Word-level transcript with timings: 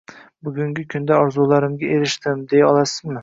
bugungi 0.45 0.85
kunda 0.93 1.19
orzularimga 1.25 1.93
erishdim, 1.97 2.43
deya 2.55 2.73
olasizmi? 2.73 3.17